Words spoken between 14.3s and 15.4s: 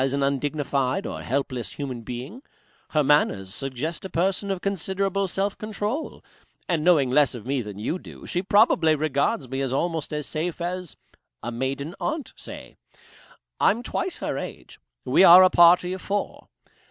age. We